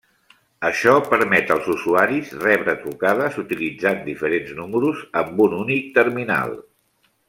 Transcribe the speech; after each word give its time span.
Això 0.69 0.93
permet 1.09 1.53
als 1.55 1.67
usuaris 1.73 2.33
rebre 2.47 2.75
trucades 2.87 3.39
utilitzant 3.45 4.03
diferents 4.11 4.57
números 4.65 5.07
amb 5.25 5.49
un 5.49 5.59
únic 5.65 5.97
terminal. 6.03 6.61